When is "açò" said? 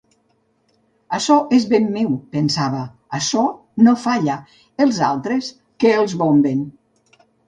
1.17-1.35, 3.17-3.43